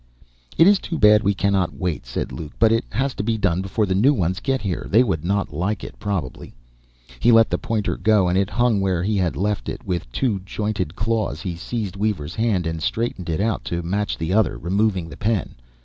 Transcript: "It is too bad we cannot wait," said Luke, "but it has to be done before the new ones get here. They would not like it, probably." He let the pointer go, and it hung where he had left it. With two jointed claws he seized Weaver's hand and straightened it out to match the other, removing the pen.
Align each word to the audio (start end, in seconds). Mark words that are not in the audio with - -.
"It 0.57 0.65
is 0.65 0.79
too 0.79 0.97
bad 0.97 1.21
we 1.21 1.35
cannot 1.35 1.75
wait," 1.75 2.07
said 2.07 2.31
Luke, 2.31 2.53
"but 2.57 2.71
it 2.71 2.85
has 2.91 3.13
to 3.13 3.23
be 3.23 3.37
done 3.37 3.61
before 3.61 3.85
the 3.85 3.93
new 3.93 4.15
ones 4.15 4.39
get 4.39 4.59
here. 4.63 4.87
They 4.89 5.03
would 5.03 5.23
not 5.23 5.53
like 5.53 5.83
it, 5.83 5.99
probably." 5.99 6.55
He 7.19 7.31
let 7.31 7.51
the 7.51 7.59
pointer 7.59 7.97
go, 7.97 8.27
and 8.27 8.35
it 8.35 8.49
hung 8.49 8.81
where 8.81 9.03
he 9.03 9.15
had 9.17 9.35
left 9.37 9.69
it. 9.69 9.85
With 9.85 10.11
two 10.11 10.39
jointed 10.39 10.95
claws 10.95 11.39
he 11.41 11.55
seized 11.55 11.95
Weaver's 11.97 12.33
hand 12.33 12.65
and 12.65 12.81
straightened 12.81 13.29
it 13.29 13.41
out 13.41 13.63
to 13.65 13.83
match 13.83 14.17
the 14.17 14.33
other, 14.33 14.57
removing 14.57 15.07
the 15.07 15.17
pen. 15.17 15.53